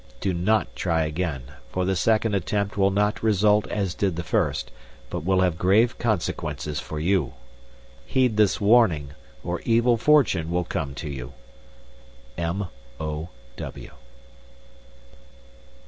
[0.19, 4.71] "Do not try again, for the second attempt will not result as did the first,
[5.11, 7.35] but will have grave consequences for you.
[8.07, 9.09] "Heed this warning,
[9.43, 11.33] or evil fortune will come to you.
[12.35, 12.65] "M.
[12.99, 13.29] o.
[13.57, 13.91] W."